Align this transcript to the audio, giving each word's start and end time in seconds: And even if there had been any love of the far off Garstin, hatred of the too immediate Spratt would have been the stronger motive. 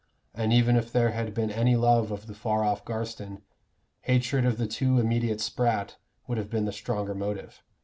And 0.33 0.51
even 0.51 0.77
if 0.77 0.91
there 0.91 1.11
had 1.11 1.35
been 1.35 1.51
any 1.51 1.75
love 1.75 2.09
of 2.11 2.25
the 2.25 2.33
far 2.33 2.63
off 2.63 2.83
Garstin, 2.83 3.43
hatred 4.01 4.45
of 4.47 4.57
the 4.57 4.65
too 4.65 4.97
immediate 4.97 5.41
Spratt 5.41 5.97
would 6.25 6.39
have 6.39 6.49
been 6.49 6.65
the 6.65 6.73
stronger 6.73 7.13
motive. 7.13 7.61